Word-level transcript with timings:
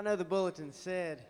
I 0.00 0.02
know 0.02 0.16
the 0.16 0.24
bulletin 0.24 0.72
said 0.72 1.20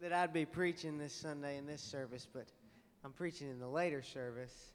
that 0.00 0.10
I'd 0.10 0.32
be 0.32 0.46
preaching 0.46 0.96
this 0.96 1.12
Sunday 1.12 1.58
in 1.58 1.66
this 1.66 1.82
service, 1.82 2.26
but 2.32 2.46
I'm 3.04 3.12
preaching 3.12 3.50
in 3.50 3.58
the 3.58 3.68
later 3.68 4.02
service. 4.02 4.72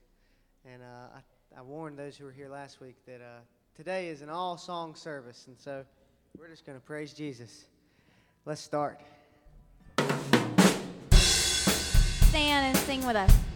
And 0.63 0.83
uh, 0.83 1.17
I, 1.55 1.59
I 1.59 1.63
warned 1.63 1.97
those 1.97 2.15
who 2.15 2.25
were 2.25 2.31
here 2.31 2.49
last 2.49 2.81
week 2.81 2.97
that 3.07 3.19
uh, 3.19 3.39
today 3.75 4.09
is 4.09 4.21
an 4.21 4.29
all 4.29 4.59
song 4.59 4.93
service. 4.93 5.45
And 5.47 5.57
so 5.57 5.83
we're 6.37 6.49
just 6.49 6.67
going 6.67 6.77
to 6.77 6.85
praise 6.85 7.13
Jesus. 7.13 7.65
Let's 8.45 8.61
start. 8.61 9.01
Stand 12.29 12.67
and 12.67 12.77
sing 12.77 13.03
with 13.07 13.15
us. 13.15 13.50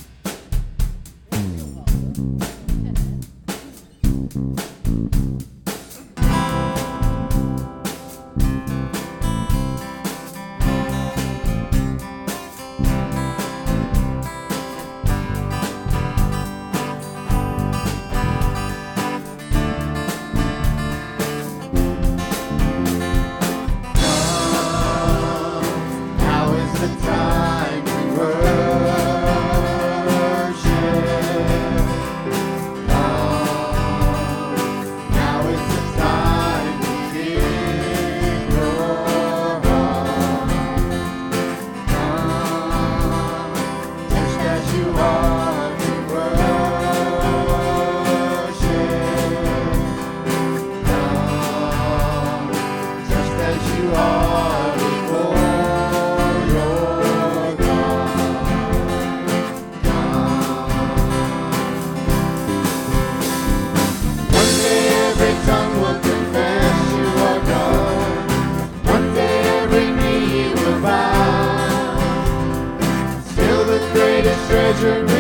Treasure 74.78 75.15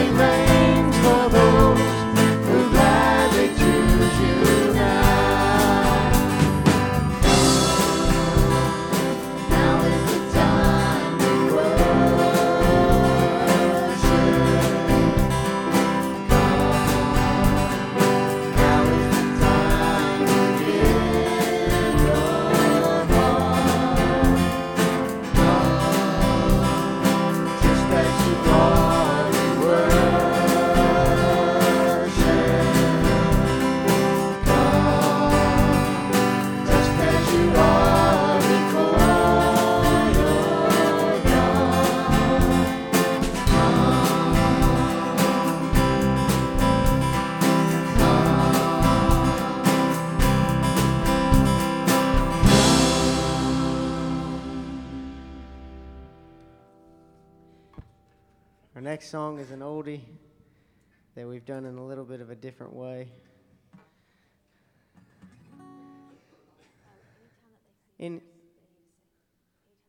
we've 61.45 61.56
done 61.56 61.66
in 61.66 61.78
a 61.78 61.85
little 61.85 62.06
bit 62.06 62.22
of 62.22 62.29
a 62.31 62.35
different 62.35 62.73
way. 62.73 63.07
In, 68.00 68.19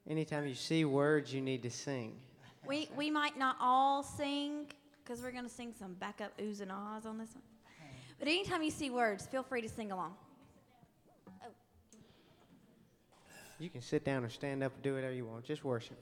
anytime 0.08 0.46
you 0.46 0.54
see 0.54 0.84
words, 0.84 1.32
you 1.32 1.40
need 1.40 1.62
to 1.62 1.70
sing. 1.70 2.16
We, 2.66 2.90
we 2.96 3.10
might 3.10 3.38
not 3.38 3.56
all 3.60 4.02
sing 4.02 4.66
because 5.02 5.22
we're 5.22 5.30
going 5.30 5.44
to 5.44 5.50
sing 5.50 5.72
some 5.78 5.94
backup 5.94 6.36
oohs 6.38 6.60
and 6.60 6.70
ahs 6.70 7.06
on 7.06 7.16
this 7.16 7.30
one. 7.34 7.42
But 8.18 8.28
anytime 8.28 8.62
you 8.62 8.70
see 8.70 8.90
words, 8.90 9.26
feel 9.26 9.42
free 9.42 9.62
to 9.62 9.68
sing 9.68 9.92
along. 9.92 10.14
You 13.58 13.70
can 13.70 13.80
sit 13.80 14.04
down 14.04 14.24
or 14.24 14.28
stand 14.28 14.62
up 14.62 14.74
and 14.74 14.82
do 14.82 14.94
whatever 14.94 15.14
you 15.14 15.24
want. 15.24 15.44
Just 15.44 15.64
worship. 15.64 15.96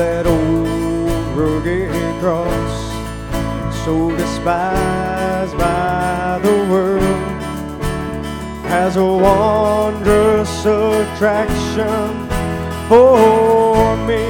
That 0.00 0.26
old 0.26 1.36
rugged 1.36 1.92
cross, 2.20 2.74
so 3.84 4.16
despised 4.16 5.54
by 5.58 6.40
the 6.42 6.56
world 6.72 7.02
has 8.64 8.96
a 8.96 9.04
wondrous 9.04 10.60
attraction 10.60 12.08
for 12.88 13.94
me. 14.08 14.24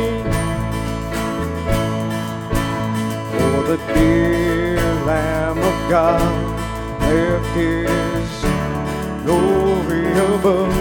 For 3.31 3.63
the 3.71 3.79
dear 3.95 4.83
Lamb 5.05 5.59
of 5.59 5.79
God 5.89 6.33
left 7.03 7.55
His 7.55 8.31
glory 9.25 10.11
above 10.35 10.75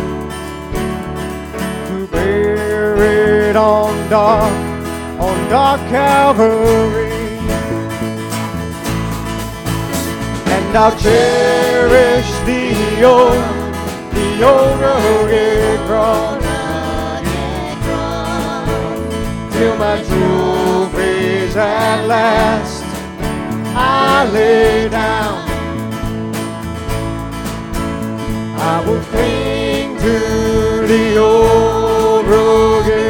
to 1.89 2.07
bear 2.07 3.49
it 3.49 3.55
on 3.55 4.09
dark, 4.09 4.68
on 5.19 5.49
dark 5.49 5.81
Calvary. 5.89 7.11
And 10.55 10.77
I'll 10.77 10.97
cherish 10.97 12.29
the 12.45 13.03
old, 13.03 13.43
the 14.13 14.29
old 14.43 14.79
rugged 14.79 15.79
cross 15.87 16.39
till 19.59 19.75
my 19.77 20.01
trophies 20.03 21.55
at 21.57 22.05
last 22.07 22.85
I 23.75 24.29
lay 24.31 24.89
down. 24.89 25.49
I 28.71 28.83
will 28.85 29.01
cling 29.11 29.97
to 29.97 30.87
the 30.87 31.17
old 31.17 32.25
rugged 32.25 33.08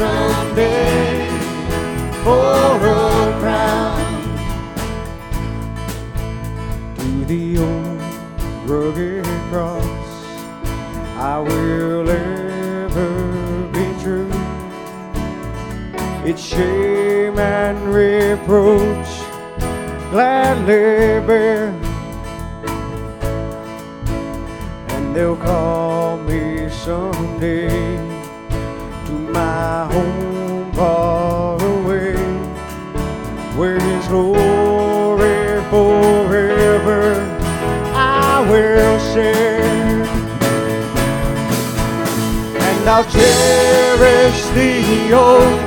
someday 0.00 1.28
for 2.24 2.76
a 2.86 3.36
crown 3.38 4.00
to 6.96 7.24
the 7.26 7.58
old 7.58 8.00
rugged 8.70 9.26
cross. 9.50 10.08
I 11.18 11.38
will 11.38 12.08
ever 12.08 13.12
be 13.74 13.86
true. 14.02 14.32
Its 16.24 16.42
shame 16.42 17.38
and 17.38 17.78
reproach 17.86 19.10
gladly 20.10 21.20
bear. 21.28 21.74
And 24.94 25.14
they'll 25.14 25.36
call 25.36 26.16
me 26.16 26.70
someday 26.70 28.09
I'll 42.92 43.04
cherish 43.04 44.42
the 44.46 45.12
old, 45.14 45.60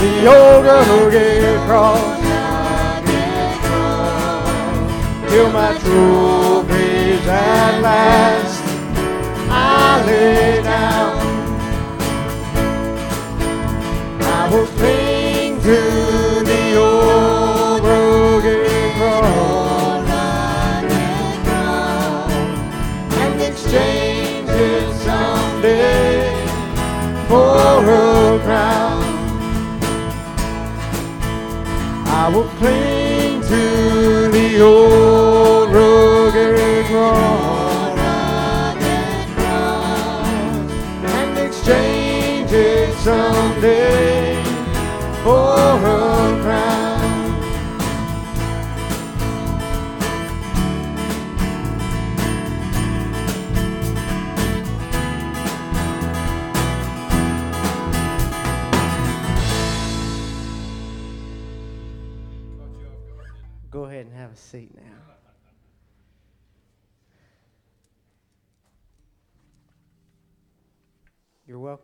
the 0.00 0.26
old 0.26 0.64
rugged 0.64 1.60
cross 1.66 2.20
till 5.28 5.52
my 5.52 5.76
trophies 5.76 7.26
at 7.26 7.80
last 7.82 8.62
I 9.50 10.06
lay 10.06 10.62
down. 10.62 11.03
A 27.88 28.40
crown. 28.44 29.02
I 32.06 32.28
will 32.32 32.48
cling 32.58 33.40
to 33.42 34.30
the 34.30 34.60
old 34.60 35.70
rugged 35.70 36.86
cross 36.86 37.98
and 41.04 41.38
exchange 41.38 42.52
it 42.52 42.94
someday 42.98 44.42
for 45.22 45.73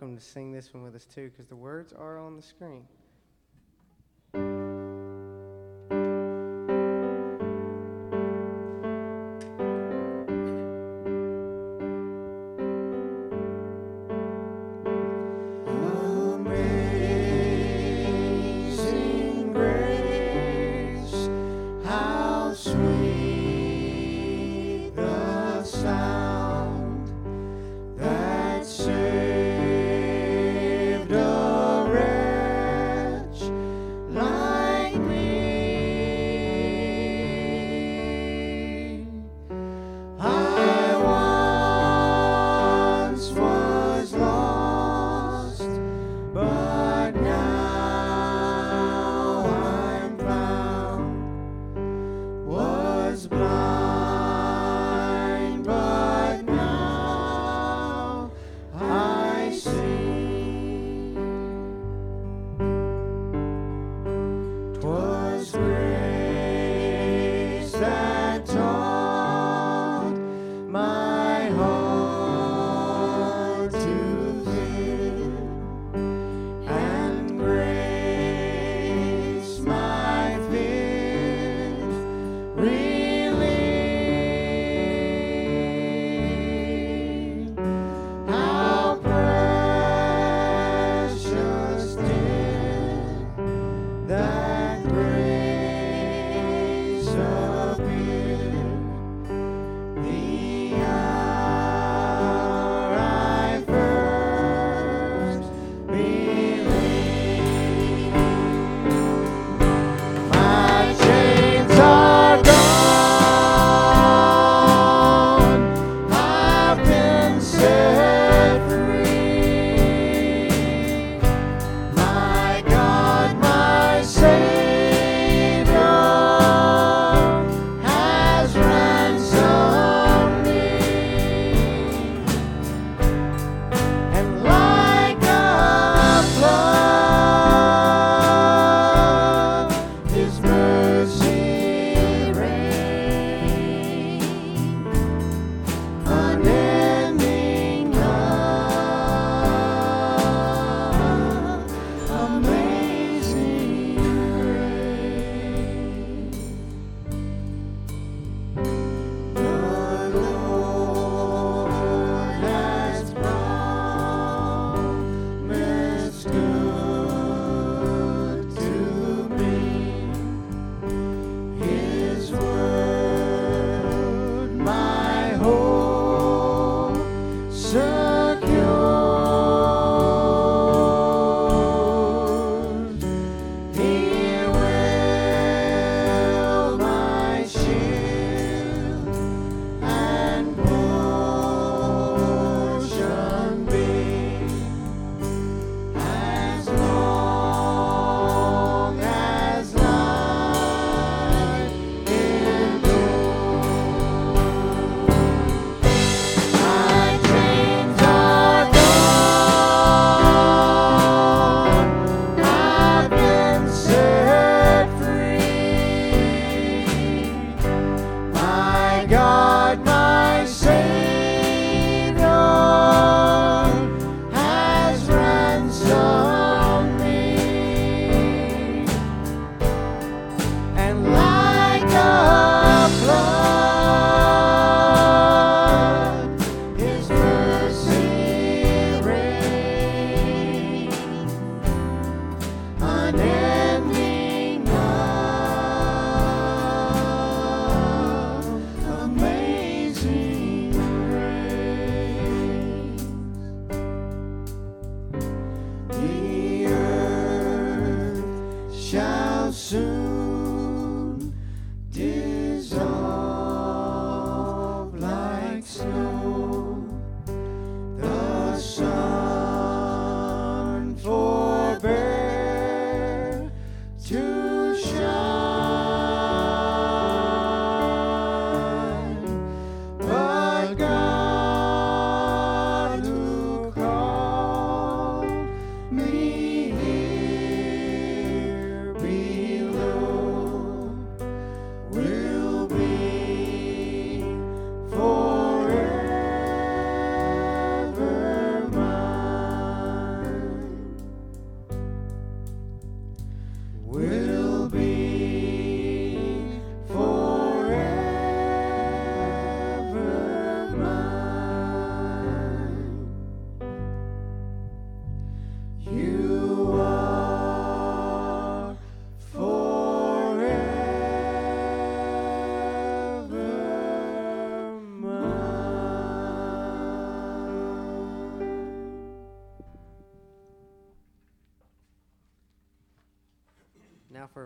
welcome 0.00 0.17
to 0.17 0.25
sing 0.25 0.50
this 0.50 0.73
one 0.73 0.82
with 0.82 0.94
us 0.94 1.05
too, 1.05 1.29
because 1.29 1.47
the 1.47 1.56
words 1.56 1.93
are 1.93 2.19
on 2.19 2.35
the 2.35 2.41
screen. 2.41 2.85
That 94.10 94.40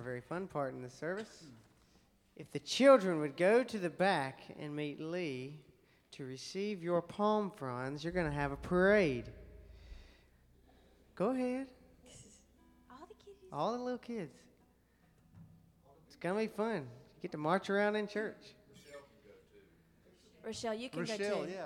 very 0.05 0.21
fun 0.21 0.47
part 0.47 0.75
in 0.75 0.83
the 0.83 0.91
service. 0.91 1.45
If 2.37 2.53
the 2.53 2.59
children 2.59 3.21
would 3.21 3.37
go 3.37 3.65
to 3.65 3.79
the 3.79 3.89
back 3.89 4.41
and 4.61 4.77
meet 4.77 5.01
Lee 5.01 5.59
to 6.13 6.25
receive 6.25 6.83
your 6.83 7.01
palm 7.01 7.51
fronds, 7.57 8.05
you're 8.05 8.13
going 8.13 8.27
to 8.27 8.33
have 8.33 8.53
a 8.53 8.57
parade. 8.57 9.25
Go 11.17 11.31
ahead. 11.31 11.69
All 12.91 13.07
the 13.09 13.15
kids. 13.15 13.37
All 13.53 13.73
the 13.73 13.79
little 13.79 13.99
kids. 13.99 14.37
It's 16.07 16.17
going 16.17 16.35
to 16.35 16.41
be 16.53 16.55
fun. 16.55 16.87
You 17.17 17.23
get 17.23 17.33
to 17.33 17.39
march 17.39 17.71
around 17.71 17.97
in 17.97 18.07
church. 18.07 18.55
Rochelle, 20.45 20.75
you 20.75 20.91
can 20.91 21.01
Rochelle, 21.01 21.19
go 21.19 21.45
too. 21.47 21.53
yeah. 21.53 21.65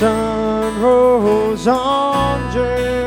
Sun 0.00 0.80
rose 0.80 1.68
on 1.68 2.50
Jerusalem, 2.50 2.99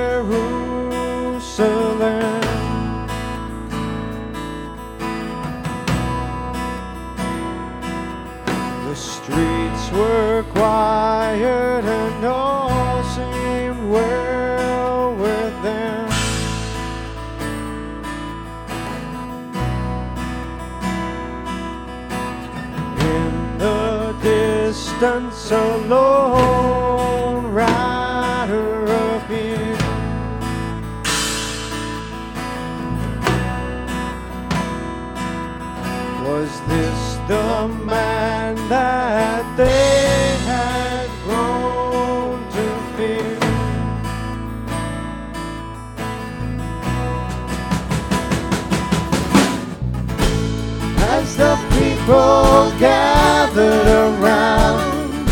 gathered 53.53 53.87
around, 53.87 55.27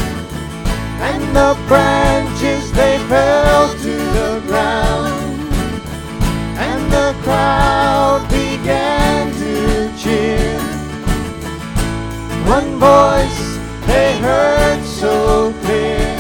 and 1.01 1.35
the 1.35 1.57
branches 1.67 2.71
they 2.73 2.97
fell 3.09 3.73
to 3.77 3.89
the 3.89 4.43
ground, 4.45 5.51
and 6.57 6.91
the 6.91 7.15
crowd 7.23 8.27
began 8.29 9.31
to 9.33 9.91
cheer. 9.97 10.59
One 12.47 12.77
voice 12.77 13.57
they 13.87 14.17
heard 14.19 14.83
so 14.83 15.53
clear. 15.61 16.17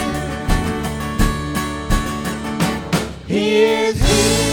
He 3.27 3.63
is 3.63 3.99
here. 4.01 4.50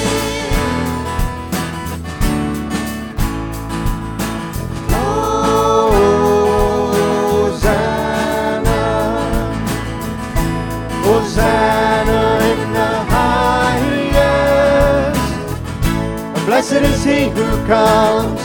Who 17.31 17.67
comes 17.67 18.41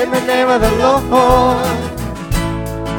in 0.00 0.10
the 0.10 0.20
name 0.26 0.48
of 0.48 0.60
the 0.60 0.70
Lord. 0.76 1.76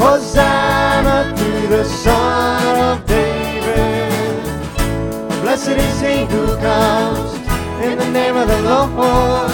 Hosanna 0.02 1.36
to 1.36 1.68
the 1.68 1.84
Son 1.84 2.78
of 2.90 3.06
David. 3.06 4.44
Blessed 5.42 5.78
is 5.88 6.02
he 6.02 6.26
who 6.26 6.46
comes 6.58 7.32
in 7.86 7.98
the 7.98 8.10
name 8.10 8.36
of 8.36 8.48
the 8.48 8.62
Lord. 8.62 9.52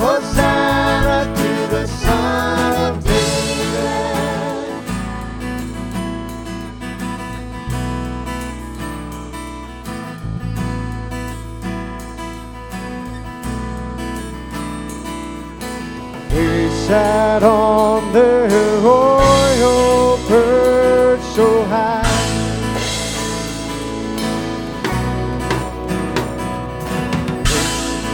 Hosanna 0.00 0.45
sat 16.86 17.42
on 17.42 18.12
the 18.12 18.46
royal 18.80 20.18
perch 20.28 21.20
so 21.34 21.64
high. 21.64 22.04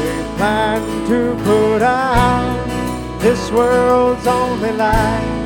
They 0.01 0.21
plan 0.39 0.81
to 1.11 1.37
put 1.45 1.83
out 1.83 3.21
this 3.21 3.51
world's 3.51 4.27
only 4.27 4.73
light. 4.73 5.41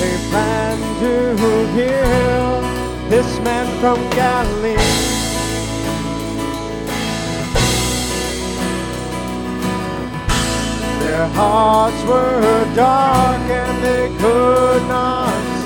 They 0.00 0.16
plan 0.30 0.78
to 1.02 1.14
heal 1.76 3.08
this 3.08 3.38
man 3.46 3.66
from 3.80 3.98
Galilee. 4.10 5.03
Their 11.14 11.28
hearts 11.28 12.02
were 12.08 12.74
dark 12.74 13.48
and 13.48 13.84
they 13.84 14.08
could 14.18 14.82
not 14.88 15.32
see. 15.58 15.64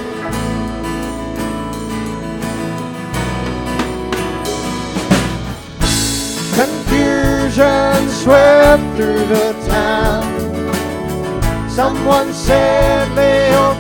children 7.59 8.09
swept 8.11 8.83
through 8.97 9.27
the 9.27 9.53
town. 9.69 10.25
Someone 11.69 12.33
said, 12.33 13.11
lay 13.17 13.51
your 13.51 13.75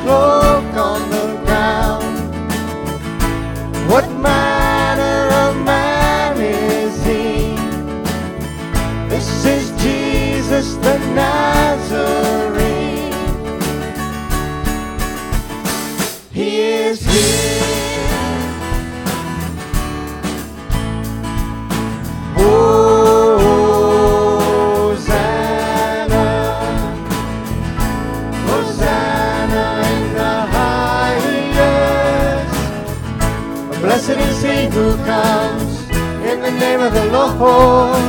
name 36.68 36.80
of 36.82 36.92
the 36.92 37.06
Lord. 37.06 38.02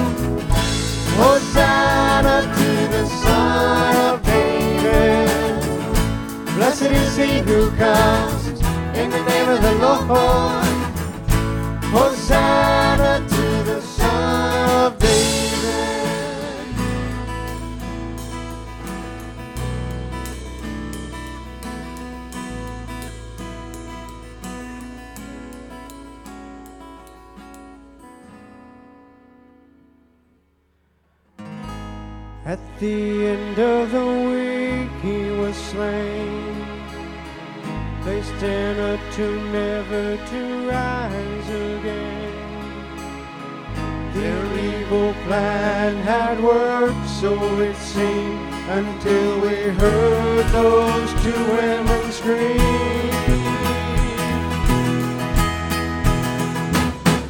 Hosanna 1.19 2.37
to 2.57 2.69
the 2.93 3.05
Son 3.05 3.95
of 4.07 4.21
David. 4.23 5.63
Blessed 6.55 6.91
is 6.91 7.15
he 7.15 7.39
who 7.39 7.71
comes 7.77 8.47
in 8.99 9.09
the 9.11 9.23
name 9.31 9.49
of 9.49 9.61
the 9.61 9.75
Lord. 9.75 10.58
The 32.79 33.27
end 33.27 33.59
of 33.59 33.91
the 33.91 34.05
week 34.31 34.89
he 35.01 35.31
was 35.31 35.55
slain, 35.55 36.55
placed 38.03 38.41
in 38.41 38.79
a 38.79 38.97
tomb 39.11 39.51
never 39.51 40.15
to 40.15 40.69
rise 40.69 41.49
again. 41.49 42.29
Their 44.13 44.45
evil 44.59 45.13
plan 45.25 45.97
had 45.97 46.41
worked, 46.41 47.09
so 47.09 47.33
it 47.59 47.75
seemed, 47.75 48.53
until 48.69 49.41
we 49.41 49.55
heard 49.77 50.45
those 50.47 51.11
two 51.21 51.45
women 51.55 52.11
scream. 52.13 52.59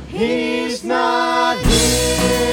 He's 0.10 0.84
not 0.84 1.58
here. 1.58 2.49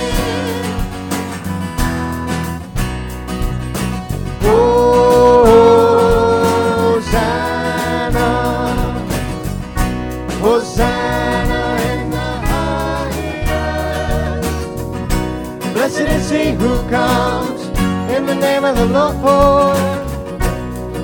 He 16.29 16.51
who 16.51 16.77
comes 16.91 17.69
in 18.11 18.27
the 18.27 18.35
name 18.35 18.65
of 18.65 18.77
the 18.77 18.85
Lord. 18.87 19.79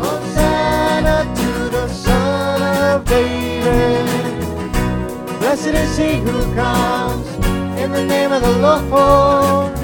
Hosanna 0.02 1.32
to 1.36 1.68
the 1.70 1.88
Son 1.88 2.60
of 2.60 3.04
David. 3.04 4.04
Blessed 5.38 5.68
is 5.68 5.96
he 5.96 6.16
who 6.16 6.54
comes 6.54 7.28
in 7.78 7.92
the 7.92 8.04
name 8.04 8.32
of 8.32 8.42
the 8.42 8.58
Lord. 8.58 9.78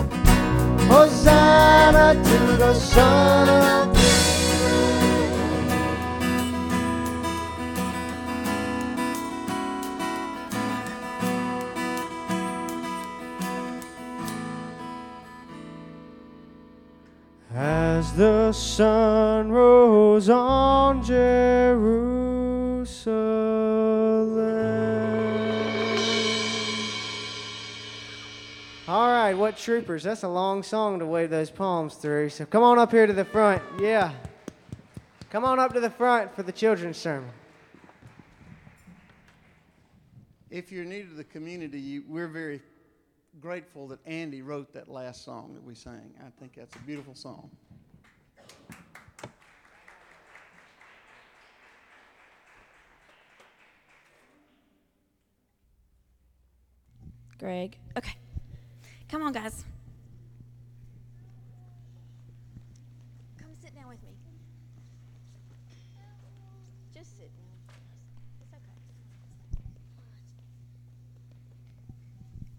Hosanna 0.90 2.14
to 2.14 2.56
the 2.56 2.74
Son 2.74 3.48
of 3.48 3.86
David. 3.92 3.97
The 18.18 18.50
sun 18.50 19.52
rose 19.52 20.28
on 20.28 21.04
Jerusalem. 21.04 22.18
All 28.88 29.06
right, 29.06 29.34
what 29.34 29.56
troopers? 29.56 30.02
That's 30.02 30.24
a 30.24 30.28
long 30.28 30.64
song 30.64 30.98
to 30.98 31.06
wave 31.06 31.30
those 31.30 31.48
palms 31.48 31.94
through. 31.94 32.30
So 32.30 32.44
come 32.44 32.64
on 32.64 32.80
up 32.80 32.90
here 32.90 33.06
to 33.06 33.12
the 33.12 33.24
front. 33.24 33.62
Yeah. 33.78 34.12
Come 35.30 35.44
on 35.44 35.60
up 35.60 35.72
to 35.74 35.80
the 35.80 35.90
front 35.90 36.34
for 36.34 36.42
the 36.42 36.50
children's 36.50 36.96
sermon. 36.96 37.30
If 40.50 40.72
you're 40.72 40.84
new 40.84 41.04
to 41.04 41.14
the 41.14 41.22
community, 41.22 41.78
you, 41.78 42.02
we're 42.08 42.26
very 42.26 42.62
grateful 43.40 43.86
that 43.88 44.00
Andy 44.06 44.42
wrote 44.42 44.72
that 44.72 44.88
last 44.88 45.24
song 45.24 45.54
that 45.54 45.62
we 45.62 45.76
sang. 45.76 46.10
I 46.20 46.30
think 46.40 46.54
that's 46.56 46.74
a 46.74 46.80
beautiful 46.80 47.14
song. 47.14 47.48
Greg. 57.38 57.78
Okay. 57.96 58.14
Come 59.08 59.22
on, 59.22 59.32
guys. 59.32 59.64
Come 63.40 63.50
sit 63.62 63.74
down 63.74 63.88
with 63.88 64.02
me. 64.02 64.08
Just 66.92 67.16
sit 67.16 67.30
down. 67.36 67.76
It's 68.40 68.52
okay. 68.52 68.60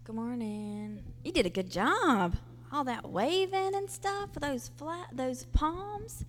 Good 0.04 0.16
morning. 0.16 1.02
You 1.24 1.32
did 1.32 1.44
a 1.46 1.50
good 1.50 1.70
job. 1.70 2.36
All 2.72 2.84
that 2.84 3.10
waving 3.10 3.74
and 3.74 3.90
stuff 3.90 4.30
those 4.40 4.70
flat 4.76 5.08
those 5.12 5.44
palms. 5.44 6.24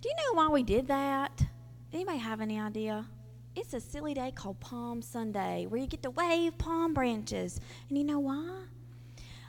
Do 0.00 0.08
you 0.08 0.14
know 0.16 0.34
why 0.34 0.48
we 0.48 0.62
did 0.62 0.88
that? 0.88 1.44
Anybody 1.92 2.18
have 2.18 2.40
any 2.40 2.58
idea? 2.58 3.06
It's 3.54 3.74
a 3.74 3.80
silly 3.80 4.14
day 4.14 4.32
called 4.34 4.60
Palm 4.60 5.02
Sunday 5.02 5.66
where 5.66 5.78
you 5.78 5.86
get 5.86 6.02
to 6.04 6.10
wave 6.10 6.56
palm 6.56 6.94
branches. 6.94 7.60
And 7.88 7.98
you 7.98 8.04
know 8.04 8.18
why? 8.18 8.62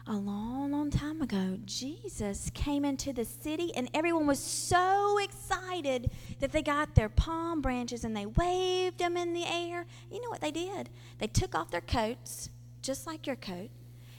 A 0.07 0.17
long, 0.17 0.71
long 0.71 0.89
time 0.89 1.21
ago, 1.21 1.57
Jesus 1.65 2.51
came 2.53 2.83
into 2.83 3.13
the 3.13 3.23
city 3.23 3.71
and 3.73 3.89
everyone 3.93 4.27
was 4.27 4.39
so 4.39 5.17
excited 5.19 6.11
that 6.41 6.51
they 6.51 6.61
got 6.61 6.95
their 6.95 7.07
palm 7.07 7.61
branches 7.61 8.03
and 8.03 8.13
they 8.15 8.25
waved 8.25 8.97
them 8.97 9.15
in 9.15 9.33
the 9.33 9.45
air. 9.45 9.85
You 10.11 10.21
know 10.21 10.29
what 10.29 10.41
they 10.41 10.51
did? 10.51 10.89
They 11.19 11.27
took 11.27 11.55
off 11.55 11.71
their 11.71 11.79
coats, 11.79 12.49
just 12.81 13.07
like 13.07 13.25
your 13.25 13.37
coat, 13.37 13.69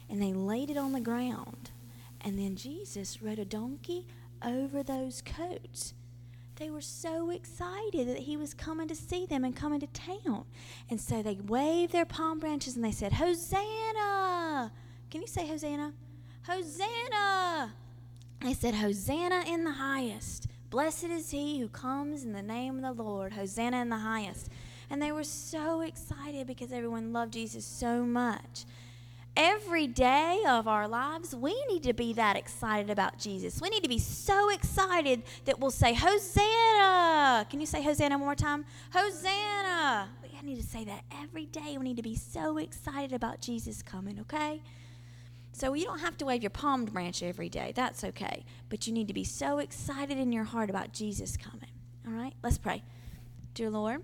and 0.09 0.23
they 0.23 0.33
laid 0.33 0.71
it 0.71 0.79
on 0.79 0.93
the 0.93 1.01
ground. 1.01 1.71
And 2.23 2.39
then 2.39 2.57
Jesus 2.57 3.21
rode 3.21 3.39
a 3.39 3.45
donkey 3.45 4.07
over 4.43 4.83
those 4.83 5.21
coats. 5.21 5.93
They 6.57 6.71
were 6.71 6.81
so 6.81 7.31
excited 7.31 8.07
that 8.09 8.21
he 8.21 8.37
was 8.37 8.55
coming 8.55 8.87
to 8.89 8.95
see 8.95 9.27
them 9.27 9.45
and 9.45 9.57
coming 9.57 9.81
to 9.81 9.89
town. 9.89 10.45
And 10.89 11.01
so 11.01 11.21
they 11.23 11.35
waved 11.35 11.93
their 11.93 12.05
palm 12.05 12.39
branches 12.39 12.77
and 12.77 12.85
they 12.85 12.93
said, 12.93 13.15
Hosanna! 13.15 14.71
Can 15.11 15.21
you 15.21 15.27
say 15.27 15.49
Hosanna? 15.49 15.93
Hosanna! 16.47 17.73
They 18.41 18.55
said, 18.55 18.75
Hosanna 18.75 19.45
in 19.49 19.65
the 19.65 19.73
highest. 19.73 20.47
Blessed 20.71 21.05
is 21.05 21.31
he 21.31 21.59
who 21.59 21.69
comes 21.69 22.25
in 22.25 22.33
the 22.33 22.43
name 22.43 22.85
of 22.85 22.97
the 22.97 23.03
Lord. 23.03 23.33
Hosanna 23.33 23.81
in 23.81 23.89
the 23.89 23.99
highest. 23.99 24.49
And 24.91 25.03
they 25.03 25.13
were 25.13 25.25
so 25.25 25.81
excited 25.81 26.47
because 26.47 26.73
everyone 26.73 27.13
loved 27.13 27.33
Jesus 27.33 27.65
so 27.65 28.05
much. 28.05 28.65
Every 29.37 29.89
day 29.89 30.45
of 30.49 30.69
our 30.69 30.87
lives, 30.87 31.35
we 31.35 31.61
need 31.67 31.83
to 31.83 31.93
be 31.93 32.13
that 32.13 32.37
excited 32.37 32.89
about 32.89 33.19
Jesus. 33.19 33.61
We 33.61 33.69
need 33.69 33.83
to 33.83 33.89
be 33.89 33.99
so 33.99 34.51
excited 34.51 35.25
that 35.45 35.59
we'll 35.59 35.73
say, 35.73 35.93
Hosanna! 35.93 37.47
Can 37.51 37.61
you 37.61 37.67
say 37.67 37.83
Hosanna 37.83 38.17
one 38.17 38.27
more 38.27 38.35
time? 38.37 38.65
Hosanna! 38.93 40.09
We 40.23 40.51
need 40.51 40.61
to 40.61 40.67
say 40.67 40.85
that 40.85 41.05
every 41.23 41.47
day. 41.47 41.77
We 41.79 41.85
need 41.85 41.97
to 41.97 42.03
be 42.03 42.17
so 42.17 42.59
excited 42.59 43.13
about 43.13 43.41
Jesus 43.41 43.83
coming, 43.83 44.21
okay? 44.21 44.63
So 45.53 45.73
you 45.73 45.87
don't 45.87 46.01
have 46.01 46.19
to 46.19 46.27
wave 46.27 46.43
your 46.43 46.51
palm 46.51 46.85
branch 46.85 47.23
every 47.23 47.49
day. 47.49 47.73
That's 47.75 48.05
okay. 48.05 48.45
But 48.69 48.87
you 48.87 48.93
need 48.93 49.09
to 49.09 49.15
be 49.15 49.25
so 49.25 49.59
excited 49.59 50.19
in 50.19 50.33
your 50.33 50.45
heart 50.45 50.69
about 50.69 50.93
Jesus 50.93 51.37
coming. 51.37 51.71
All 52.07 52.13
right? 52.13 52.35
Let's 52.43 52.59
pray. 52.59 52.83
Dear 53.55 53.71
Lord, 53.71 54.03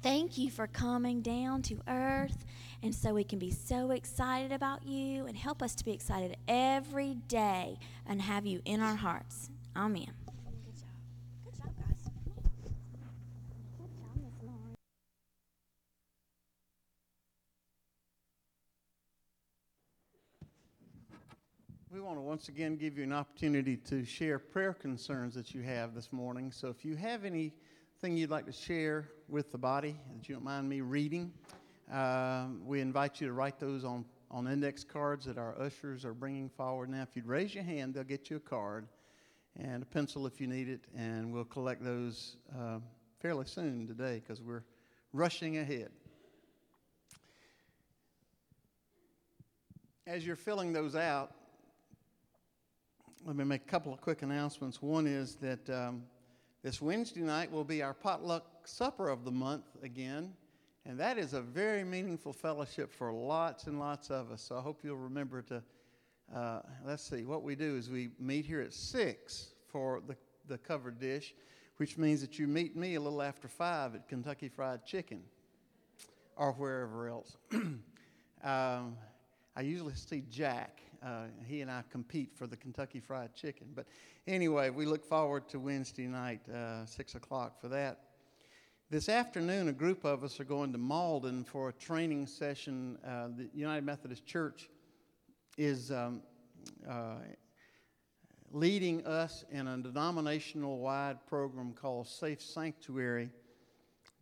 Thank 0.00 0.38
you 0.38 0.48
for 0.48 0.68
coming 0.68 1.22
down 1.22 1.62
to 1.62 1.80
earth, 1.88 2.44
and 2.82 2.94
so 2.94 3.14
we 3.14 3.24
can 3.24 3.38
be 3.38 3.50
so 3.50 3.90
excited 3.90 4.52
about 4.52 4.86
you 4.86 5.26
and 5.26 5.36
help 5.36 5.62
us 5.62 5.74
to 5.76 5.84
be 5.84 5.92
excited 5.92 6.36
every 6.46 7.14
day 7.14 7.78
and 8.06 8.22
have 8.22 8.46
you 8.46 8.60
in 8.64 8.80
our 8.80 8.96
hearts. 8.96 9.50
Amen. 9.76 10.12
We 21.90 22.00
want 22.04 22.18
to 22.18 22.22
once 22.22 22.48
again 22.48 22.76
give 22.76 22.96
you 22.96 23.02
an 23.02 23.12
opportunity 23.12 23.76
to 23.76 24.04
share 24.04 24.38
prayer 24.38 24.72
concerns 24.72 25.34
that 25.34 25.52
you 25.52 25.62
have 25.62 25.94
this 25.94 26.12
morning. 26.12 26.52
So 26.52 26.68
if 26.68 26.84
you 26.84 26.94
have 26.94 27.24
anything 27.24 28.16
you'd 28.16 28.30
like 28.30 28.46
to 28.46 28.52
share 28.52 29.08
with 29.26 29.50
the 29.50 29.58
body 29.58 29.96
that 30.14 30.28
you 30.28 30.34
don't 30.34 30.44
mind 30.44 30.68
me 30.68 30.80
reading, 30.80 31.32
um, 31.90 32.60
we 32.66 32.80
invite 32.80 33.20
you 33.20 33.26
to 33.28 33.32
write 33.32 33.58
those 33.58 33.84
on, 33.84 34.04
on 34.30 34.46
index 34.46 34.84
cards 34.84 35.24
that 35.24 35.38
our 35.38 35.60
ushers 35.60 36.04
are 36.04 36.14
bringing 36.14 36.48
forward 36.48 36.90
now. 36.90 37.02
If 37.02 37.16
you'd 37.16 37.26
raise 37.26 37.54
your 37.54 37.64
hand, 37.64 37.94
they'll 37.94 38.04
get 38.04 38.30
you 38.30 38.36
a 38.36 38.40
card 38.40 38.86
and 39.56 39.82
a 39.82 39.86
pencil 39.86 40.26
if 40.26 40.40
you 40.40 40.46
need 40.46 40.68
it, 40.68 40.80
and 40.96 41.32
we'll 41.32 41.44
collect 41.44 41.82
those 41.82 42.36
uh, 42.56 42.78
fairly 43.20 43.46
soon 43.46 43.86
today 43.86 44.20
because 44.20 44.42
we're 44.42 44.62
rushing 45.12 45.58
ahead. 45.58 45.90
As 50.06 50.26
you're 50.26 50.36
filling 50.36 50.72
those 50.72 50.94
out, 50.94 51.34
let 53.24 53.36
me 53.36 53.44
make 53.44 53.62
a 53.62 53.68
couple 53.68 53.92
of 53.92 54.00
quick 54.00 54.22
announcements. 54.22 54.80
One 54.80 55.06
is 55.06 55.34
that 55.36 55.68
um, 55.68 56.04
this 56.62 56.80
Wednesday 56.80 57.20
night 57.20 57.50
will 57.50 57.64
be 57.64 57.82
our 57.82 57.94
potluck 57.94 58.66
supper 58.66 59.08
of 59.08 59.24
the 59.24 59.30
month 59.30 59.64
again, 59.82 60.32
and 60.88 60.98
that 60.98 61.18
is 61.18 61.34
a 61.34 61.42
very 61.42 61.84
meaningful 61.84 62.32
fellowship 62.32 62.90
for 62.90 63.12
lots 63.12 63.66
and 63.66 63.78
lots 63.78 64.10
of 64.10 64.32
us. 64.32 64.40
So 64.40 64.56
I 64.56 64.62
hope 64.62 64.80
you'll 64.82 64.96
remember 64.96 65.42
to. 65.42 65.62
Uh, 66.34 66.60
let's 66.84 67.02
see. 67.02 67.24
What 67.24 67.42
we 67.42 67.54
do 67.54 67.76
is 67.76 67.90
we 67.90 68.08
meet 68.18 68.46
here 68.46 68.60
at 68.62 68.72
six 68.72 69.50
for 69.70 70.00
the 70.06 70.16
the 70.48 70.56
covered 70.56 70.98
dish, 70.98 71.34
which 71.76 71.98
means 71.98 72.22
that 72.22 72.38
you 72.38 72.46
meet 72.46 72.74
me 72.74 72.94
a 72.94 73.00
little 73.00 73.20
after 73.20 73.48
five 73.48 73.94
at 73.94 74.08
Kentucky 74.08 74.48
Fried 74.48 74.84
Chicken, 74.84 75.20
or 76.36 76.52
wherever 76.52 77.08
else. 77.08 77.36
um, 77.52 78.96
I 79.54 79.60
usually 79.60 79.94
see 79.94 80.24
Jack. 80.30 80.80
Uh, 81.04 81.26
he 81.46 81.60
and 81.60 81.70
I 81.70 81.84
compete 81.92 82.34
for 82.34 82.46
the 82.46 82.56
Kentucky 82.56 82.98
Fried 82.98 83.34
Chicken. 83.34 83.68
But 83.74 83.86
anyway, 84.26 84.70
we 84.70 84.84
look 84.84 85.04
forward 85.04 85.48
to 85.50 85.60
Wednesday 85.60 86.06
night, 86.06 86.40
uh, 86.48 86.86
6 86.86 87.14
o'clock, 87.14 87.60
for 87.60 87.68
that. 87.68 88.07
This 88.90 89.10
afternoon, 89.10 89.68
a 89.68 89.72
group 89.74 90.06
of 90.06 90.24
us 90.24 90.40
are 90.40 90.44
going 90.44 90.72
to 90.72 90.78
Malden 90.78 91.44
for 91.44 91.68
a 91.68 91.74
training 91.74 92.26
session. 92.26 92.96
Uh, 93.06 93.28
the 93.36 93.50
United 93.52 93.84
Methodist 93.84 94.24
Church 94.24 94.70
is 95.58 95.92
um, 95.92 96.22
uh, 96.88 97.16
leading 98.50 99.04
us 99.04 99.44
in 99.50 99.68
a 99.68 99.76
denominational 99.76 100.78
wide 100.78 101.18
program 101.26 101.74
called 101.74 102.08
Safe 102.08 102.40
Sanctuary, 102.40 103.28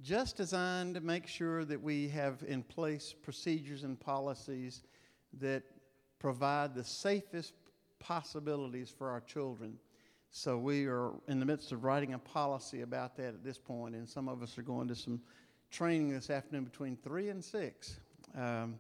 just 0.03 0.37
designed 0.37 0.97
to 0.97 1.01
make 1.01 1.29
sure 1.29 1.65
that 1.65 1.81
we 1.81 2.09
have 2.09 2.43
in 2.49 2.65
place 2.65 3.15
procedures 3.23 3.85
and 3.85 4.01
policies 4.01 4.83
that 5.35 5.63
provide 6.19 6.75
the 6.75 6.83
safest 6.83 7.55
possibilities 8.01 8.91
for 8.91 9.11
our 9.11 9.21
children. 9.21 9.79
So 10.39 10.59
we 10.59 10.85
are 10.85 11.13
in 11.29 11.41
the 11.41 11.47
midst 11.47 11.73
of 11.73 11.83
writing 11.83 12.13
a 12.13 12.19
policy 12.19 12.83
about 12.83 13.17
that 13.17 13.29
at 13.29 13.43
this 13.43 13.57
point, 13.57 13.95
and 13.95 14.07
some 14.07 14.29
of 14.29 14.43
us 14.43 14.59
are 14.59 14.63
going 14.63 14.87
to 14.89 14.95
some 14.95 15.19
training 15.71 16.11
this 16.11 16.29
afternoon 16.29 16.65
between 16.65 16.95
three 16.95 17.31
and 17.31 17.43
six. 17.43 18.01
Um, 18.37 18.79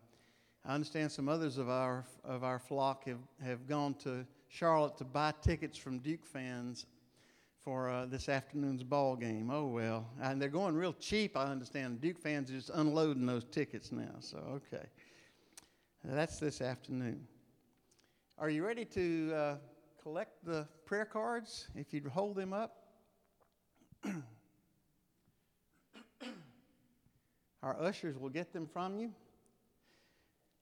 I 0.66 0.74
understand 0.74 1.10
some 1.10 1.30
others 1.30 1.56
of 1.56 1.70
our 1.70 2.04
of 2.24 2.44
our 2.44 2.58
flock 2.58 3.06
have, 3.06 3.20
have 3.42 3.66
gone 3.66 3.94
to 4.04 4.26
Charlotte 4.48 4.98
to 4.98 5.04
buy 5.04 5.32
tickets 5.40 5.78
from 5.78 5.98
Duke 6.00 6.26
fans 6.26 6.84
for 7.64 7.88
uh, 7.88 8.04
this 8.04 8.28
afternoon's 8.28 8.82
ball 8.82 9.16
game. 9.16 9.50
Oh 9.50 9.64
well, 9.64 10.06
and 10.20 10.40
they're 10.40 10.50
going 10.50 10.74
real 10.74 10.92
cheap. 11.00 11.38
I 11.38 11.44
understand. 11.44 12.02
Duke 12.02 12.18
fans 12.18 12.50
are 12.50 12.54
just 12.54 12.70
unloading 12.74 13.24
those 13.24 13.44
tickets 13.44 13.92
now. 13.92 14.16
So 14.20 14.36
okay. 14.56 14.84
That's 16.04 16.38
this 16.38 16.60
afternoon. 16.60 17.26
Are 18.36 18.50
you 18.50 18.62
ready 18.62 18.84
to 18.84 19.32
uh, 19.34 19.54
collect 20.06 20.44
the 20.44 20.66
prayer 20.84 21.04
cards? 21.04 21.66
If 21.74 21.92
you'd 21.92 22.06
hold 22.06 22.36
them 22.36 22.52
up. 22.52 22.76
Our 27.64 27.76
ushers 27.82 28.16
will 28.16 28.28
get 28.28 28.52
them 28.52 28.68
from 28.72 29.00
you. 29.00 29.10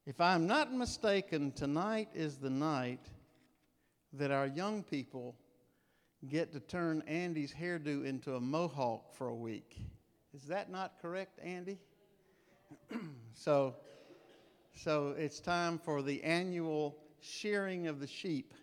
If 0.07 0.19
I'm 0.19 0.47
not 0.47 0.73
mistaken, 0.73 1.53
tonight 1.53 2.09
is 2.15 2.39
the 2.39 2.49
night 2.49 3.07
that 4.15 4.31
our 4.31 4.47
young 4.47 4.83
people 4.83 5.35
get 6.27 6.51
to 6.53 6.61
turn 6.61 7.03
Andy's 7.07 7.53
hairdo 7.53 8.07
into 8.07 8.37
a 8.37 8.41
mohawk 8.41 9.13
for 9.13 9.27
a 9.27 9.35
week. 9.35 9.77
Is 10.35 10.45
that 10.45 10.71
not 10.71 10.95
correct, 11.03 11.39
Andy? 11.45 11.77
so, 13.35 13.75
so 14.75 15.15
it's 15.19 15.39
time 15.39 15.79
for 15.79 16.01
the 16.01 16.25
annual 16.25 16.97
shearing 17.21 17.89
of 17.89 18.01
the 18.01 18.07
sheep. 18.07 18.55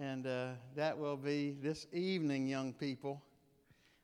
And 0.00 0.28
uh, 0.28 0.50
that 0.76 0.96
will 0.96 1.16
be 1.16 1.56
this 1.60 1.88
evening, 1.92 2.46
young 2.46 2.72
people. 2.72 3.20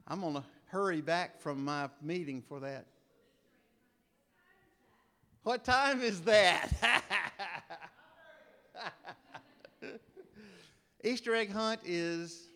I'm 0.09 0.23
going 0.23 0.35
to 0.35 0.45
hurry 0.67 1.01
back 1.01 1.41
from 1.41 1.65
my 1.65 1.89
meeting 2.03 2.43
for 2.43 2.59
that. 2.61 2.87
What 5.45 5.65
time 5.65 6.03
is 6.03 6.21
that? 6.23 6.73
Easter 11.05 11.33
egg 11.33 11.53
hunt 11.53 11.81
is 11.85 12.49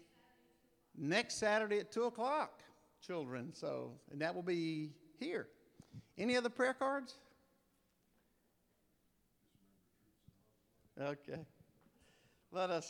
next 0.96 1.36
Saturday 1.36 1.78
at 1.78 1.92
2 1.92 2.04
o'clock, 2.04 2.60
children. 3.06 3.52
So, 3.54 3.92
and 4.10 4.20
that 4.20 4.34
will 4.34 4.42
be 4.42 4.90
here. 5.20 5.46
Any 6.16 6.36
other 6.36 6.48
prayer 6.48 6.74
cards? 6.74 7.14
Okay. 11.00 11.38
Let 12.50 12.70
us 12.70 12.88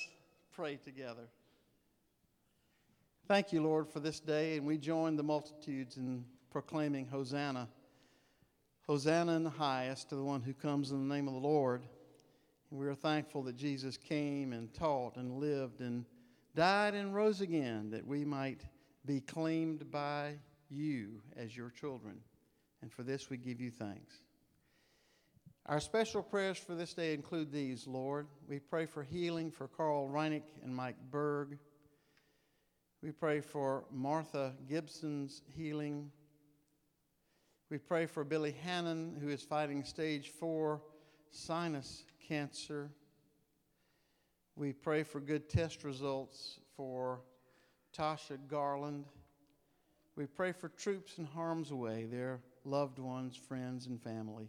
pray 0.59 0.75
together. 0.75 1.29
Thank 3.29 3.53
you, 3.53 3.63
Lord, 3.63 3.89
for 3.89 4.01
this 4.01 4.19
day, 4.19 4.57
and 4.57 4.67
we 4.67 4.77
join 4.77 5.15
the 5.15 5.23
multitudes 5.23 5.99
in 5.99 6.25
proclaiming 6.51 7.07
Hosanna. 7.07 7.69
Hosanna 8.85 9.37
in 9.37 9.45
the 9.45 9.51
highest 9.51 10.09
to 10.09 10.17
the 10.17 10.25
one 10.25 10.43
who 10.43 10.53
comes 10.53 10.91
in 10.91 11.09
the 11.09 11.15
name 11.15 11.29
of 11.29 11.35
the 11.35 11.39
Lord. 11.39 11.83
And 12.73 12.81
we 12.81 12.89
are 12.89 12.95
thankful 12.97 13.45
that 13.45 13.57
Jesus 13.57 13.97
came 13.97 14.53
and 14.53 14.75
taught 14.75 15.15
and 15.15 15.39
lived 15.39 15.81
and 15.81 16.05
died 16.57 16.95
and 16.95 17.15
rose 17.15 17.41
again 17.41 17.91
that 17.91 18.05
we 18.05 18.25
might 18.25 18.63
be 19.07 19.21
claimed 19.21 19.89
by 19.93 20.33
you 20.69 21.23
as 21.37 21.57
your 21.57 21.71
children. 21.71 22.19
And 22.83 22.93
for 22.93 23.05
this 23.05 23.31
we 23.31 23.37
give 23.37 23.61
you 23.61 23.71
thanks. 23.71 24.13
Our 25.69 25.81
special 25.81 26.23
prayers 26.23 26.57
for 26.57 26.75
this 26.75 26.95
day 26.95 27.13
include 27.13 27.53
these, 27.53 27.87
Lord. 27.87 28.27
We 28.49 28.59
pray 28.59 28.87
for 28.87 29.03
healing 29.03 29.51
for 29.51 29.69
Carl 29.69 30.09
Reinick 30.09 30.45
and 30.65 30.75
Mike 30.75 30.97
Berg. 31.11 31.59
We 33.03 33.11
pray 33.11 33.43
for 33.43 33.85
Martha 33.93 34.55
Gibson's 34.67 35.43
healing. 35.55 36.11
We 37.69 37.77
pray 37.77 38.07
for 38.07 38.25
Billy 38.25 38.57
Hannon, 38.65 39.19
who 39.21 39.29
is 39.29 39.43
fighting 39.43 39.85
stage 39.85 40.31
four 40.31 40.81
sinus 41.31 42.05
cancer. 42.27 42.91
We 44.57 44.73
pray 44.73 45.03
for 45.03 45.21
good 45.21 45.51
test 45.51 45.85
results 45.85 46.61
for 46.79 47.21
Tasha 47.95 48.39
Garland. 48.49 49.05
We 50.17 50.25
pray 50.25 50.53
for 50.53 50.71
troops 50.71 51.19
in 51.19 51.27
harm's 51.27 51.75
way, 51.75 52.07
their 52.07 52.41
loved 52.65 52.99
ones, 52.99 53.37
friends, 53.37 53.87
and 53.87 54.03
family. 54.03 54.49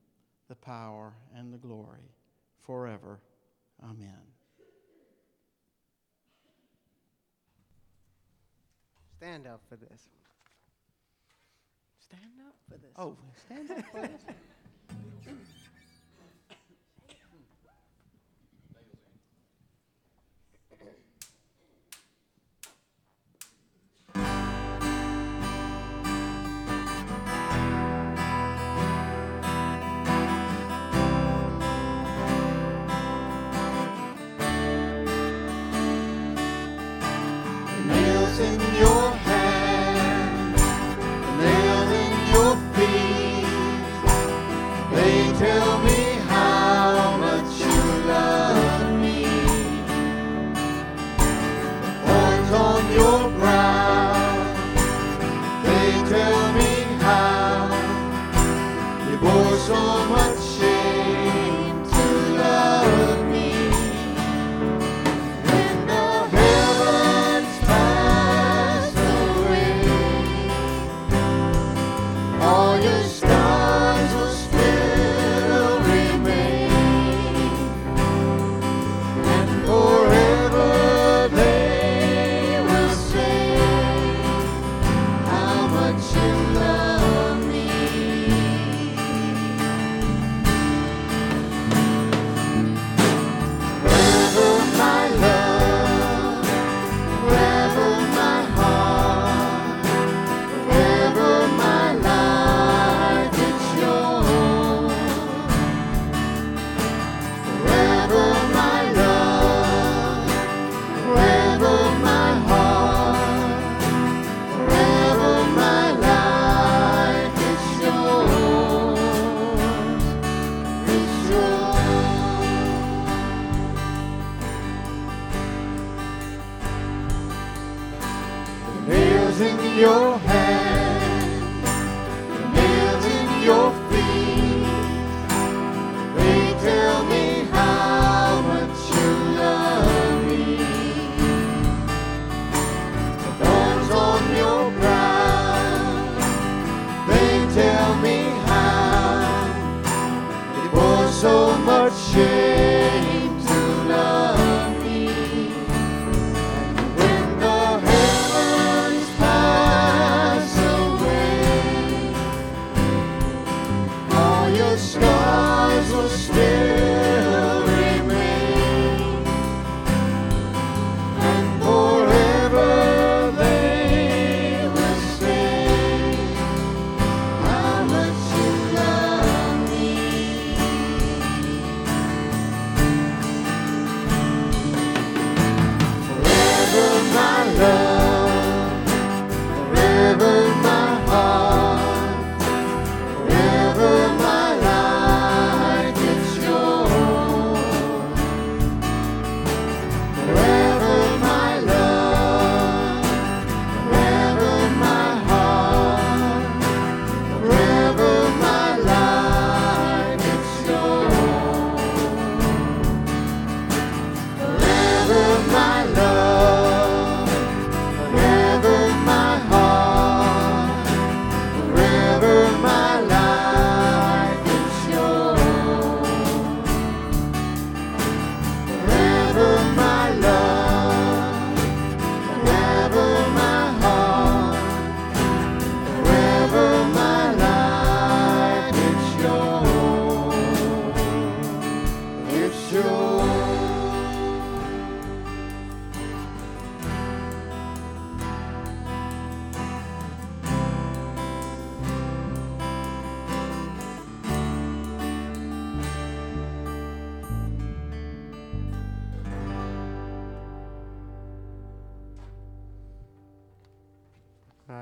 the 0.51 0.55
power, 0.57 1.13
and 1.33 1.53
the 1.53 1.57
glory 1.57 2.11
forever. 2.59 3.21
Amen. 3.81 4.19
Stand 9.15 9.47
up 9.47 9.61
for 9.69 9.77
this. 9.77 10.09
Stand 12.01 12.41
up 12.45 12.55
for 12.69 12.77
this. 12.79 12.91
Oh, 12.97 13.15
stand 13.45 13.71
up 13.71 13.85
for 13.93 14.01
this. 14.01 14.25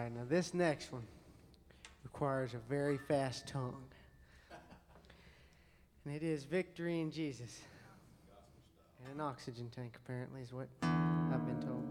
right, 0.09 0.19
now 0.19 0.25
this 0.29 0.53
next 0.53 0.91
one 0.91 1.03
requires 2.03 2.53
a 2.53 2.59
very 2.69 2.97
fast 2.97 3.47
tongue. 3.47 3.83
And 6.05 6.15
it 6.15 6.23
is 6.23 6.43
victory 6.43 7.01
in 7.01 7.11
Jesus. 7.11 7.59
And 9.03 9.13
an 9.13 9.21
oxygen 9.21 9.69
tank, 9.69 9.97
apparently, 10.03 10.41
is 10.41 10.53
what 10.53 10.67
I've 10.81 11.45
been 11.45 11.61
told. 11.61 11.85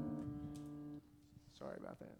Sorry 1.58 1.76
about 1.78 1.98
that. 2.00 2.16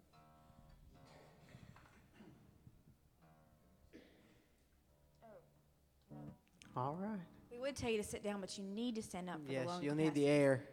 All 6.77 6.97
right. 7.01 7.19
We 7.51 7.59
would 7.59 7.75
tell 7.75 7.89
you 7.89 7.97
to 7.97 8.07
sit 8.07 8.23
down, 8.23 8.39
but 8.39 8.57
you 8.57 8.63
need 8.63 8.95
to 8.95 9.01
stand 9.01 9.29
up 9.29 9.45
for 9.45 9.51
yes, 9.51 9.65
the 9.65 9.83
you'll 9.83 9.95
capacity. 9.95 10.03
need 10.03 10.13
the 10.13 10.27
air. 10.27 10.63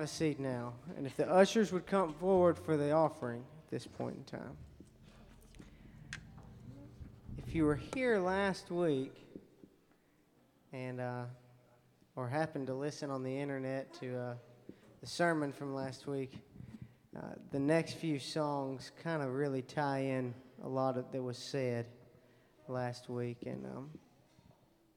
Have 0.00 0.08
a 0.08 0.10
seat 0.10 0.40
now. 0.40 0.72
And 0.96 1.04
if 1.06 1.14
the 1.14 1.30
ushers 1.30 1.72
would 1.72 1.86
come 1.86 2.14
forward 2.14 2.58
for 2.58 2.78
the 2.78 2.90
offering 2.90 3.44
at 3.64 3.70
this 3.70 3.86
point 3.86 4.16
in 4.16 4.24
time. 4.24 4.56
If 7.36 7.54
you 7.54 7.66
were 7.66 7.78
here 7.94 8.18
last 8.18 8.70
week 8.70 9.12
and 10.72 11.02
uh, 11.02 11.24
or 12.16 12.28
happened 12.28 12.68
to 12.68 12.74
listen 12.74 13.10
on 13.10 13.22
the 13.22 13.38
internet 13.38 13.92
to 14.00 14.16
uh, 14.16 14.34
the 15.02 15.06
sermon 15.06 15.52
from 15.52 15.74
last 15.74 16.06
week, 16.06 16.32
uh, 17.14 17.20
the 17.50 17.60
next 17.60 17.98
few 17.98 18.18
songs 18.18 18.92
kind 19.02 19.22
of 19.22 19.34
really 19.34 19.60
tie 19.60 19.98
in 19.98 20.32
a 20.64 20.68
lot 20.68 20.96
of 20.96 21.12
that 21.12 21.22
was 21.22 21.36
said 21.36 21.84
last 22.68 23.10
week, 23.10 23.42
and 23.44 23.66
um, 23.66 23.90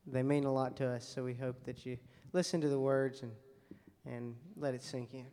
they 0.08 0.24
mean 0.24 0.46
a 0.46 0.54
lot 0.54 0.78
to 0.78 0.88
us. 0.88 1.06
So 1.06 1.26
we 1.26 1.34
hope 1.34 1.62
that 1.66 1.86
you 1.86 1.98
listen 2.32 2.62
to 2.62 2.70
the 2.70 2.80
words 2.80 3.22
and 3.22 3.34
and 4.06 4.36
let 4.56 4.74
it 4.74 4.84
sink 4.84 5.14
in. 5.14 5.26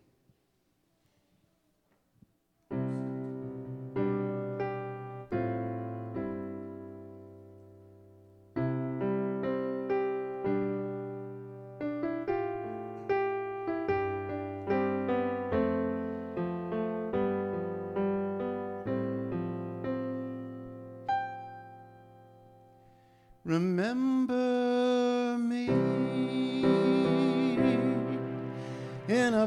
Remember 23.50 24.49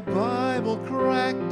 Bible 0.06 0.76
cracked 0.86 1.43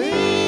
enough 0.00 0.41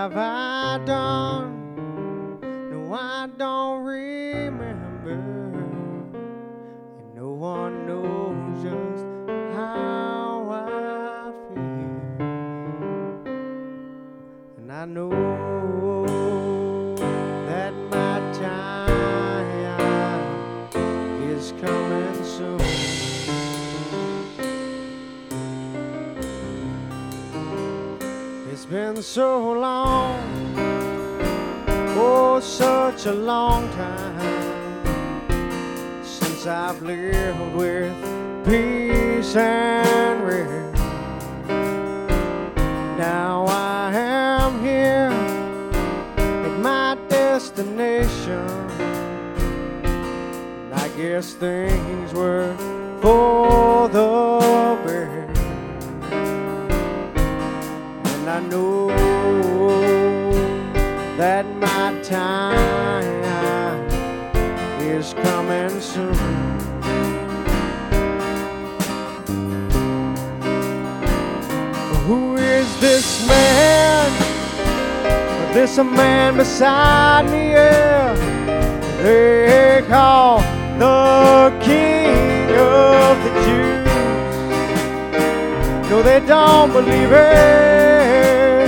have 0.00 0.16
I 0.16 0.39
so 29.02 29.52
long, 29.52 30.54
oh, 31.96 32.38
such 32.40 33.06
a 33.06 33.12
long 33.12 33.66
time 33.70 34.84
since 36.04 36.46
I've 36.46 36.82
lived 36.82 37.54
with 37.54 37.94
peace 38.44 39.36
and 39.36 40.22
rest. 40.22 40.82
Now 42.98 43.46
I 43.48 43.90
am 43.94 44.62
here 44.62 45.10
at 46.18 46.60
my 46.60 46.98
destination. 47.08 48.46
I 50.74 50.88
guess 50.96 51.32
things 51.32 52.12
were 52.12 52.54
time 62.10 63.88
is 64.80 65.14
coming 65.22 65.80
soon. 65.80 66.14
Who 72.06 72.34
is 72.34 72.68
this 72.80 73.28
man? 73.28 74.10
This 75.54 75.78
a 75.78 75.84
man 75.84 76.36
beside 76.36 77.30
me, 77.30 77.52
yeah. 77.52 78.14
They 79.04 79.84
call 79.86 80.40
the 80.80 81.54
King 81.62 82.50
of 82.58 83.16
the 83.24 83.32
Jews. 83.44 83.88
No, 85.88 86.02
they 86.02 86.20
don't 86.26 86.72
believe 86.72 87.12
it 87.12 88.66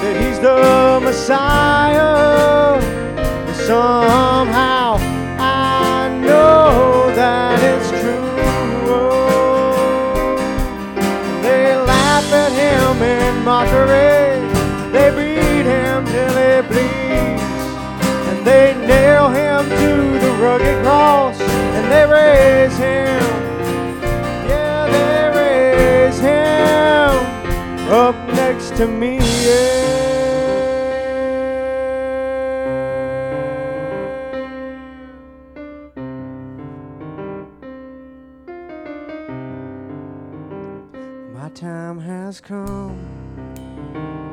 that 0.00 0.16
he's 0.22 0.38
the 0.38 1.00
Messiah. 1.02 2.37
Somehow 3.68 4.96
I 5.38 6.08
know 6.08 7.14
that 7.14 7.60
it's 7.62 7.90
true. 8.00 8.32
They 11.42 11.76
laugh 11.76 12.32
at 12.32 12.52
him 12.52 13.02
in 13.02 13.44
mockery. 13.44 14.40
They 14.90 15.10
beat 15.10 15.66
him 15.68 16.06
till 16.06 16.34
he 16.44 16.62
bleeds. 16.66 17.42
And 18.30 18.46
they 18.46 18.72
nail 18.86 19.28
him 19.28 19.68
to 19.68 20.18
the 20.18 20.32
rugged 20.40 20.82
cross. 20.82 21.38
And 21.38 21.92
they 21.92 22.06
raise 22.06 22.78
him. 22.78 23.22
Yeah, 24.48 24.88
they 24.94 25.28
raise 25.38 26.18
him 26.18 27.12
up 27.92 28.16
next 28.28 28.76
to 28.78 28.86
me. 28.86 29.18
Yeah. 29.18 29.77
Come, 42.48 42.98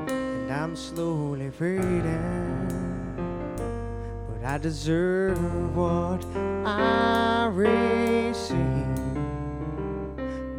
and 0.07 0.49
I'm 0.49 0.73
slowly 0.73 1.49
fading. 1.51 2.69
But 4.29 4.41
I 4.45 4.57
deserve 4.57 5.75
what 5.75 6.23
I 6.65 7.49
receive. 7.51 8.55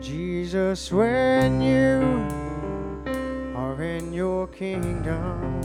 Jesus, 0.02 0.92
when 0.92 1.62
you 1.62 2.02
are 3.57 3.82
in 3.82 4.12
your 4.12 4.48
kingdom, 4.48 5.62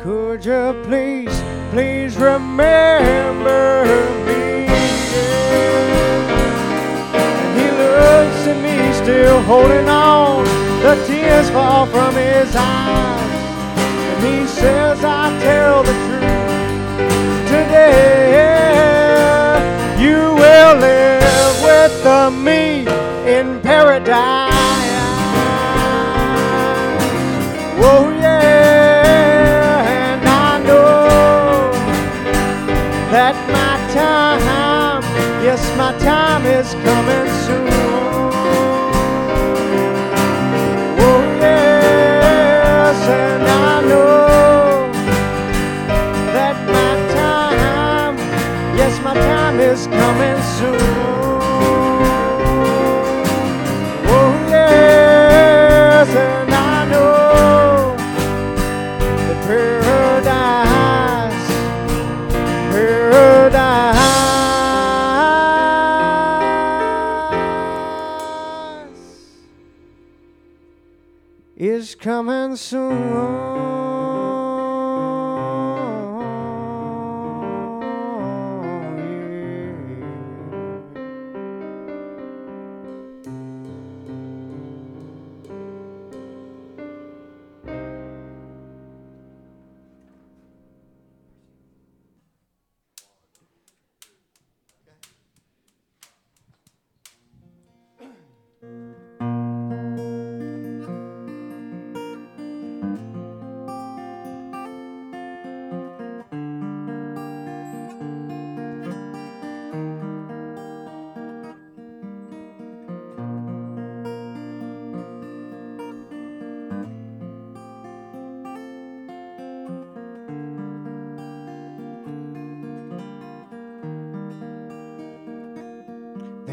could 0.00 0.46
you 0.46 0.82
please, 0.84 1.42
please 1.72 2.16
remember 2.16 3.84
me? 4.24 4.64
And 7.04 7.60
he 7.60 7.66
at 8.48 8.62
me, 8.62 8.73
still 9.04 9.40
holding 9.42 9.86
on. 9.86 10.44
The 10.82 10.94
tears 11.06 11.50
fall 11.50 11.84
from 11.86 12.14
his 12.14 12.56
eyes. 12.56 13.42
And 14.08 14.24
he 14.24 14.46
says, 14.46 15.04
I 15.04 15.28
tell 15.42 15.82
the 15.82 15.92
truth 16.06 17.48
today. 17.52 18.40
You 20.00 20.20
will 20.40 20.76
live 20.88 21.54
with 21.68 21.96
me 22.48 22.86
in 23.30 23.60
paradise. 23.60 24.52
Oh, 27.86 28.10
yeah. 28.22 29.84
And 30.00 30.26
I 30.26 30.58
know 30.66 31.72
that 33.12 33.36
my 33.52 33.74
time, 33.92 35.02
yes, 35.44 35.62
my 35.76 35.92
time 35.98 36.46
is 36.46 36.72
coming 36.86 37.28
soon. 37.44 37.73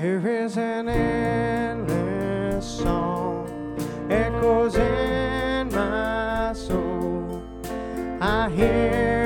There 0.02 0.28
is 0.28 0.58
an 0.58 0.90
endless 0.90 2.66
song 2.66 3.78
echoes 4.10 4.76
in 4.76 5.70
my 5.72 6.54
soul. 6.54 7.44
I 8.20 8.50
hear 8.50 9.21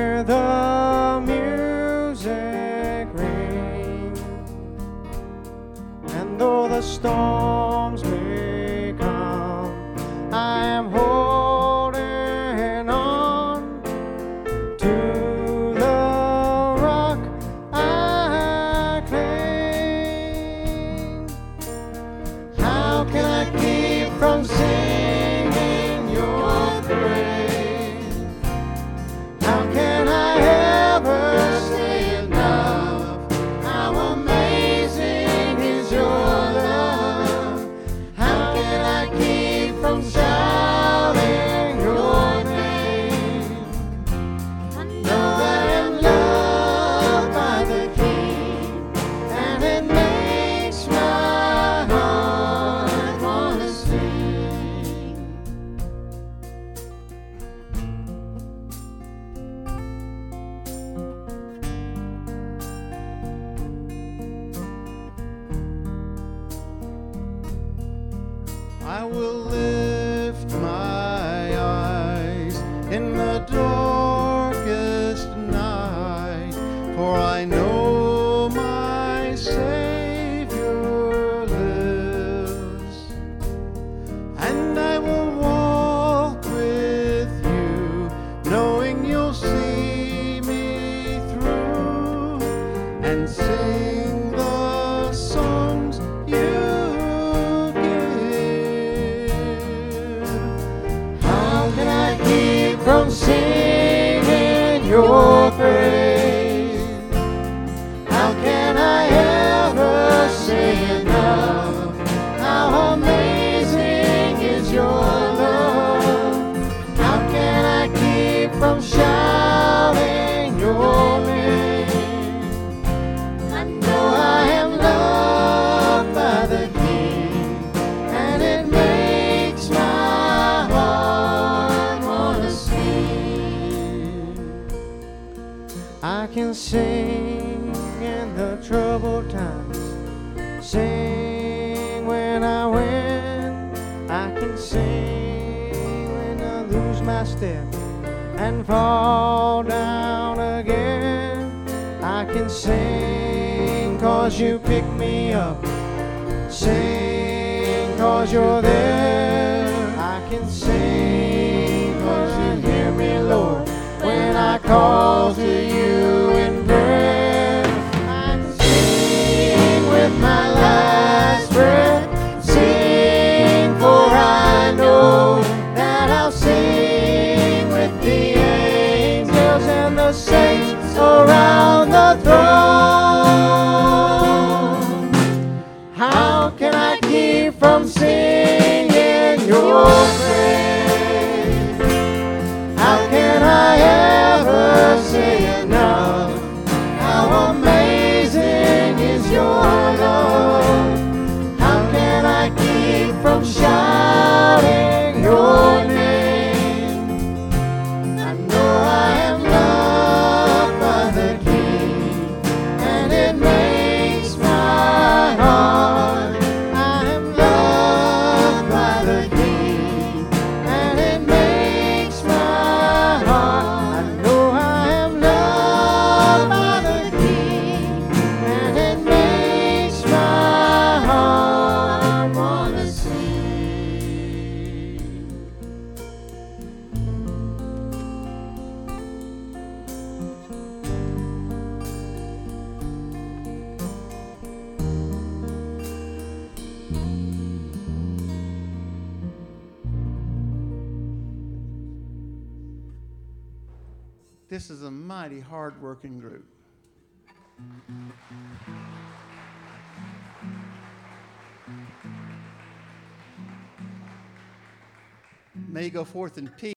forth 266.05 266.37
in 266.37 266.47
peace. 266.47 266.73